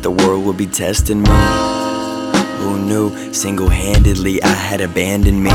[0.00, 1.30] that the world would be testing me.
[2.58, 5.50] Who knew single handedly I had abandoned me?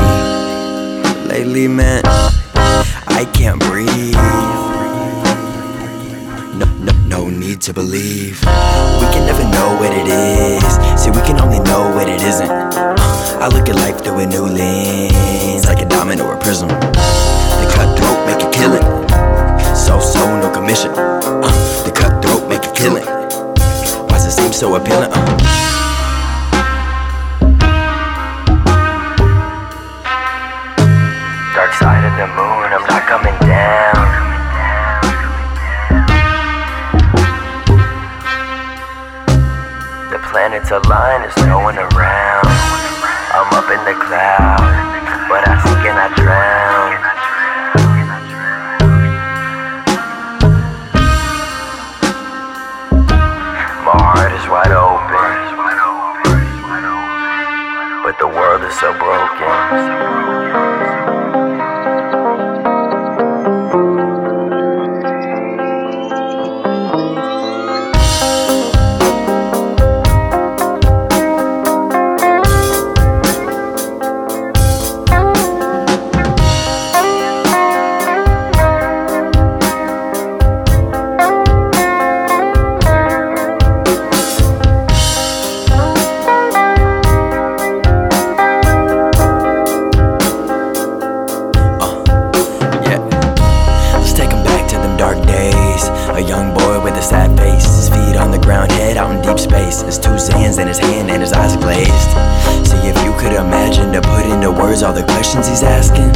[1.28, 4.14] Lately, man, I can't breathe.
[6.60, 8.40] No, no, no need to believe.
[9.00, 10.64] We can never know what it is.
[11.00, 12.50] See, we can only know what it isn't.
[12.50, 16.68] Uh, I look at life through a new lens, like a diamond or a prism.
[16.68, 18.86] The cutthroat make a killing.
[19.74, 20.90] So, so, no commission.
[20.92, 23.15] Uh, the cutthroat make a killing.
[24.56, 25.10] So appealing?
[25.12, 25.36] Uh.
[31.52, 34.06] Dark side of the moon, I'm not coming down.
[40.10, 42.48] The planets align, there's no one around.
[43.36, 44.64] I'm up in the clouds,
[45.28, 46.35] but I sink and I drown.
[54.48, 55.56] Wide open,
[58.04, 60.45] but the world is so broken.
[99.76, 99.96] Space.
[99.96, 102.10] His two hands in his hand and his eyes glazed.
[102.66, 106.10] See if you could imagine to put into words all the questions he's asking.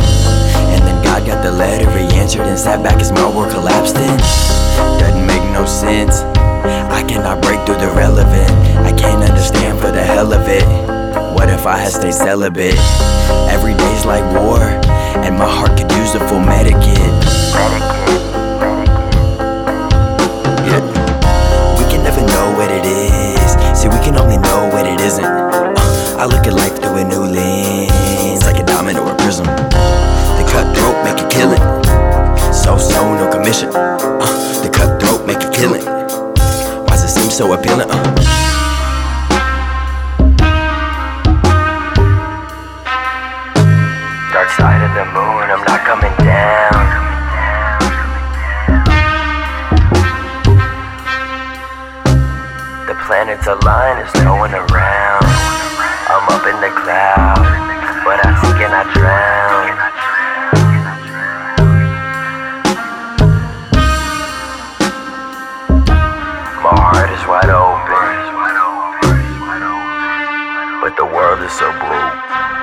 [0.73, 3.97] And then God got the letter, he answered and sat back, his mouth world collapsed
[3.97, 4.17] in.
[4.99, 6.23] Doesn't make no sense.
[6.91, 8.51] I cannot break through the relevant.
[8.85, 10.65] I can't understand for the hell of it.
[11.35, 12.77] What if I had stayed celibate?
[13.49, 14.61] Every day's like war,
[15.25, 17.90] and my heart could use a full medikit.
[26.21, 29.47] I look at life through a new lens, like a diamond or a prism.
[29.47, 31.65] The cutthroat make a killing.
[32.53, 33.71] So, so, no commission.
[33.73, 35.83] Uh, the cutthroat make a killing.
[35.83, 37.89] Why does it seem so appealing?
[37.91, 38.17] Uh.
[44.59, 46.85] Side of the moon, I'm not coming down.
[52.89, 54.90] The planets align, there's no one around.
[56.91, 58.33] But I
[58.67, 59.77] and I drown.
[66.65, 68.17] My heart is wide open,
[70.83, 72.60] but the world is so broken.